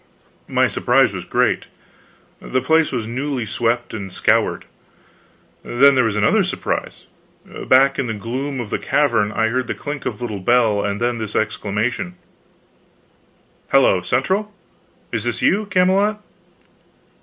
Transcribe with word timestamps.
My 0.47 0.65
surprise 0.65 1.13
was 1.13 1.25
great: 1.25 1.67
the 2.41 2.59
place 2.59 2.91
was 2.91 3.05
newly 3.05 3.45
swept 3.45 3.93
and 3.93 4.11
scoured. 4.11 4.65
Then 5.63 5.93
there 5.93 6.03
was 6.05 6.15
another 6.15 6.43
surprise. 6.43 7.05
Back 7.45 7.99
in 7.99 8.07
the 8.07 8.15
gloom 8.15 8.59
of 8.59 8.71
the 8.71 8.79
cavern 8.79 9.31
I 9.31 9.49
heard 9.49 9.67
the 9.67 9.75
clink 9.75 10.07
of 10.07 10.19
a 10.19 10.23
little 10.23 10.39
bell, 10.39 10.83
and 10.83 10.99
then 10.99 11.19
this 11.19 11.35
exclamation: 11.35 12.15
"Hello 13.71 14.01
Central! 14.01 14.51
Is 15.11 15.25
this 15.25 15.43
you, 15.43 15.67
Camelot? 15.67 16.19